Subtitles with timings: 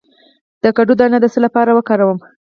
[0.63, 2.19] د کدو دانه د څه لپاره وکاروم؟